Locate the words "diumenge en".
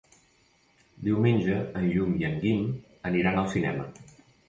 1.09-1.87